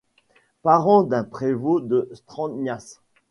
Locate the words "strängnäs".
2.13-2.99